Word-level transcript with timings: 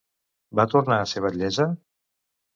Va 0.59 0.65
tornar 0.71 0.97
a 1.03 1.11
ser 1.13 1.23
batllessa? 1.27 1.69